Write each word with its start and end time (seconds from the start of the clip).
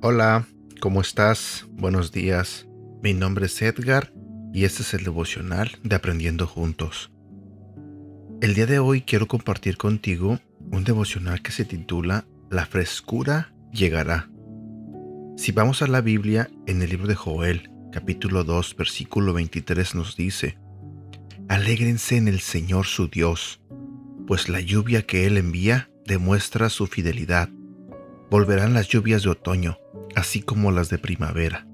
Hola, 0.00 0.46
¿cómo 0.80 1.02
estás? 1.02 1.66
Buenos 1.72 2.12
días. 2.12 2.66
Mi 3.02 3.12
nombre 3.12 3.46
es 3.46 3.60
Edgar 3.60 4.12
y 4.54 4.64
este 4.64 4.82
es 4.82 4.94
el 4.94 5.04
devocional 5.04 5.72
de 5.82 5.96
Aprendiendo 5.96 6.46
Juntos. 6.46 7.12
El 8.40 8.54
día 8.54 8.66
de 8.66 8.78
hoy 8.78 9.02
quiero 9.02 9.28
compartir 9.28 9.76
contigo 9.76 10.40
un 10.70 10.84
devocional 10.84 11.42
que 11.42 11.52
se 11.52 11.64
titula 11.64 12.24
La 12.48 12.64
frescura 12.64 13.52
llegará. 13.72 14.30
Si 15.38 15.52
vamos 15.52 15.82
a 15.82 15.86
la 15.86 16.00
Biblia, 16.00 16.50
en 16.66 16.82
el 16.82 16.90
libro 16.90 17.06
de 17.06 17.14
Joel, 17.14 17.70
capítulo 17.92 18.42
2, 18.42 18.74
versículo 18.74 19.32
23 19.32 19.94
nos 19.94 20.16
dice, 20.16 20.58
Alégrense 21.48 22.16
en 22.16 22.26
el 22.26 22.40
Señor 22.40 22.86
su 22.86 23.06
Dios, 23.06 23.60
pues 24.26 24.48
la 24.48 24.60
lluvia 24.60 25.06
que 25.06 25.26
Él 25.26 25.36
envía 25.36 25.90
demuestra 26.04 26.68
su 26.70 26.88
fidelidad. 26.88 27.50
Volverán 28.32 28.74
las 28.74 28.88
lluvias 28.88 29.22
de 29.22 29.30
otoño, 29.30 29.78
así 30.16 30.42
como 30.42 30.72
las 30.72 30.90
de 30.90 30.98
primavera. 30.98 31.68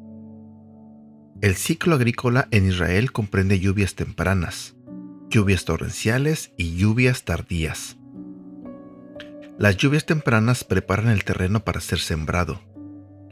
El 1.40 1.54
ciclo 1.54 1.94
agrícola 1.94 2.48
en 2.50 2.66
Israel 2.66 3.12
comprende 3.12 3.60
lluvias 3.60 3.94
tempranas, 3.94 4.76
lluvias 5.30 5.64
torrenciales 5.64 6.52
y 6.58 6.76
lluvias 6.76 7.24
tardías. 7.24 7.96
Las 9.58 9.78
lluvias 9.78 10.04
tempranas 10.04 10.64
preparan 10.64 11.08
el 11.08 11.24
terreno 11.24 11.64
para 11.64 11.80
ser 11.80 11.98
sembrado. 11.98 12.73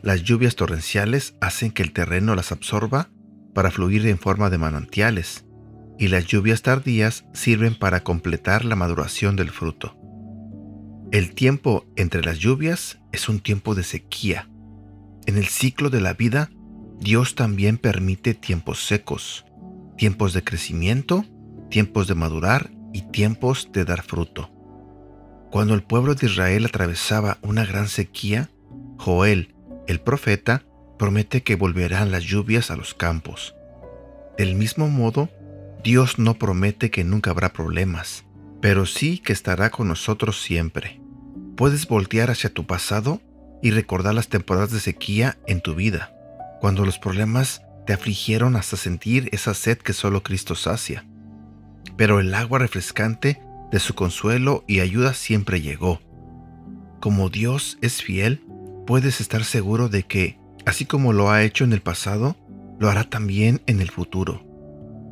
Las 0.02 0.24
lluvias 0.24 0.56
torrenciales 0.56 1.36
hacen 1.40 1.70
que 1.70 1.82
el 1.82 1.92
terreno 1.92 2.34
las 2.34 2.50
absorba 2.50 3.10
para 3.54 3.70
fluir 3.70 4.06
en 4.06 4.18
forma 4.18 4.50
de 4.50 4.58
manantiales, 4.58 5.44
y 5.98 6.08
las 6.08 6.26
lluvias 6.26 6.62
tardías 6.62 7.24
sirven 7.32 7.78
para 7.78 8.02
completar 8.02 8.64
la 8.64 8.74
maduración 8.74 9.36
del 9.36 9.50
fruto. 9.50 9.96
El 11.12 11.34
tiempo 11.34 11.86
entre 11.96 12.24
las 12.24 12.38
lluvias 12.38 12.98
es 13.12 13.28
un 13.28 13.38
tiempo 13.38 13.74
de 13.74 13.84
sequía. 13.84 14.48
En 15.26 15.36
el 15.36 15.46
ciclo 15.46 15.90
de 15.90 16.00
la 16.00 16.14
vida 16.14 16.50
Dios 16.98 17.34
también 17.34 17.78
permite 17.78 18.34
tiempos 18.34 18.86
secos, 18.86 19.44
tiempos 19.96 20.32
de 20.32 20.42
crecimiento, 20.42 21.24
tiempos 21.70 22.08
de 22.08 22.14
madurar 22.14 22.70
y 22.92 23.02
tiempos 23.02 23.70
de 23.72 23.84
dar 23.84 24.02
fruto. 24.02 24.50
Cuando 25.50 25.74
el 25.74 25.82
pueblo 25.82 26.14
de 26.14 26.26
Israel 26.26 26.64
atravesaba 26.64 27.38
una 27.42 27.64
gran 27.64 27.88
sequía, 27.88 28.50
Joel, 28.98 29.54
el 29.86 30.00
profeta, 30.00 30.64
promete 30.98 31.42
que 31.42 31.56
volverán 31.56 32.10
las 32.10 32.24
lluvias 32.24 32.70
a 32.70 32.76
los 32.76 32.94
campos. 32.94 33.54
Del 34.38 34.54
mismo 34.54 34.88
modo, 34.88 35.28
Dios 35.82 36.18
no 36.18 36.34
promete 36.34 36.90
que 36.90 37.04
nunca 37.04 37.30
habrá 37.30 37.52
problemas, 37.52 38.24
pero 38.60 38.86
sí 38.86 39.18
que 39.18 39.32
estará 39.32 39.70
con 39.70 39.88
nosotros 39.88 40.40
siempre. 40.40 41.00
Puedes 41.56 41.86
voltear 41.86 42.30
hacia 42.30 42.52
tu 42.52 42.66
pasado 42.66 43.20
y 43.62 43.70
recordar 43.70 44.14
las 44.14 44.28
temporadas 44.28 44.72
de 44.72 44.80
sequía 44.80 45.38
en 45.46 45.60
tu 45.60 45.74
vida 45.74 46.12
cuando 46.62 46.84
los 46.84 47.00
problemas 47.00 47.62
te 47.88 47.92
afligieron 47.92 48.54
hasta 48.54 48.76
sentir 48.76 49.28
esa 49.32 49.52
sed 49.52 49.78
que 49.78 49.92
solo 49.92 50.22
Cristo 50.22 50.54
sacia. 50.54 51.04
Pero 51.96 52.20
el 52.20 52.32
agua 52.36 52.60
refrescante 52.60 53.42
de 53.72 53.80
su 53.80 53.96
consuelo 53.96 54.62
y 54.68 54.78
ayuda 54.78 55.12
siempre 55.12 55.60
llegó. 55.60 56.00
Como 57.00 57.30
Dios 57.30 57.78
es 57.82 58.00
fiel, 58.00 58.44
puedes 58.86 59.20
estar 59.20 59.44
seguro 59.44 59.88
de 59.88 60.04
que, 60.04 60.38
así 60.66 60.84
como 60.84 61.12
lo 61.12 61.30
ha 61.30 61.42
hecho 61.42 61.64
en 61.64 61.72
el 61.72 61.82
pasado, 61.82 62.36
lo 62.78 62.90
hará 62.90 63.04
también 63.04 63.62
en 63.66 63.80
el 63.80 63.90
futuro. 63.90 64.44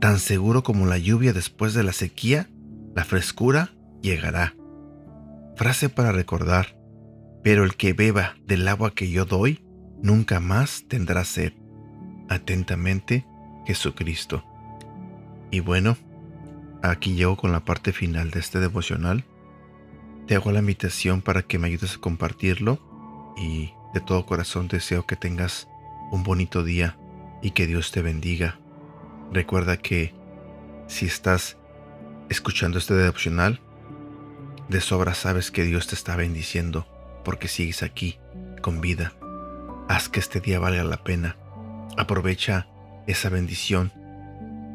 Tan 0.01 0.19
seguro 0.19 0.62
como 0.62 0.87
la 0.87 0.99
lluvia 0.99 1.33
después 1.33 1.75
de 1.75 1.83
la 1.83 1.93
sequía, 1.93 2.49
la 2.94 3.05
frescura 3.05 3.71
llegará. 4.03 4.55
Frase 5.56 5.89
para 5.89 6.11
recordar, 6.11 6.77
pero 7.43 7.65
el 7.65 7.77
que 7.77 7.93
beba 7.93 8.37
del 8.47 8.67
agua 8.67 8.94
que 8.94 9.11
yo 9.11 9.25
doy, 9.25 9.62
nunca 10.03 10.41
más 10.41 10.84
tendrá 10.89 11.25
sed. 11.25 11.53
Atentamente, 12.28 13.27
Jesucristo. 13.67 14.44
Y 15.50 15.61
bueno, 15.61 15.97
aquí 16.83 17.15
llego 17.15 17.37
con 17.37 17.53
la 17.53 17.65
parte 17.65 17.93
final 17.93 18.31
de 18.31 18.41
este 18.41 18.59
devocional. 18.59 19.25
Te 20.27 20.34
hago 20.34 20.53
la 20.53 20.61
invitación 20.61 21.23
para 21.23 21.43
que 21.43 21.59
me 21.59 21.69
ayudes 21.69 21.97
a 21.97 22.00
compartirlo 22.00 22.90
y 23.37 23.73
de 23.95 24.01
todo 24.01 24.27
corazón 24.27 24.69
deseo 24.69 25.07
que 25.07 25.17
tengas 25.17 25.69
un 26.11 26.23
bonito 26.23 26.65
día 26.65 26.97
y 27.43 27.53
que 27.53 27.67
Dios 27.67 27.93
te 27.93 28.03
bendiga. 28.03 28.59
Recuerda 29.33 29.77
que 29.77 30.15
si 30.87 31.07
estás 31.07 31.57
escuchando 32.29 32.79
este 32.79 32.95
devocional, 32.95 33.61
de 34.69 34.81
sobra 34.81 35.15
sabes 35.15 35.51
que 35.51 35.65
Dios 35.65 35.89
te 35.89 35.95
está 35.95 36.17
bendiciendo 36.17 36.87
porque 37.25 37.49
sigues 37.49 37.83
aquí 37.83 38.19
con 38.63 38.81
vida 38.81 39.13
Haz 39.91 40.09
que 40.09 40.21
este 40.21 40.41
día 40.41 40.61
valga 40.61 40.85
la 40.85 41.03
pena. 41.03 41.35
Aprovecha 41.97 42.69
esa 43.09 43.29
bendición 43.29 43.93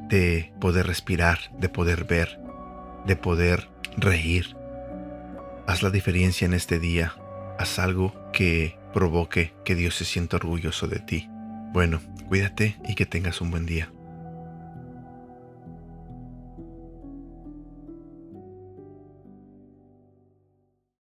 de 0.09 0.51
poder 0.59 0.87
respirar, 0.87 1.39
de 1.57 1.69
poder 1.69 2.03
ver, 2.03 2.37
de 3.05 3.15
poder 3.15 3.69
reír. 3.95 4.57
Haz 5.67 5.83
la 5.83 5.89
diferencia 5.89 6.43
en 6.43 6.53
este 6.53 6.79
día. 6.79 7.15
Haz 7.57 7.79
algo 7.79 8.13
que 8.31 8.77
provoque 8.93 9.53
que 9.63 9.75
Dios 9.75 9.95
se 9.95 10.05
sienta 10.05 10.37
orgulloso 10.37 10.87
de 10.87 10.99
ti. 10.99 11.29
Bueno, 11.73 12.01
cuídate 12.27 12.77
y 12.87 12.95
que 12.95 13.05
tengas 13.05 13.41
un 13.41 13.51
buen 13.51 13.65
día. 13.65 13.91